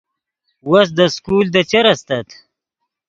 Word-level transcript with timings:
وس 0.69 0.87
دے 0.97 1.05
سکول 1.15 1.45
دے 1.53 1.61
چر 1.71 1.85
استت 1.91 2.27